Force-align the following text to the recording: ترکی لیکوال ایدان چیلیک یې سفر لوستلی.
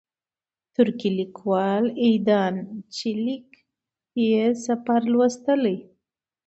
ترکی 0.73 1.09
لیکوال 1.17 1.85
ایدان 2.03 2.55
چیلیک 2.95 3.47
یې 4.25 4.43
سفر 4.65 5.01
لوستلی. 5.11 5.77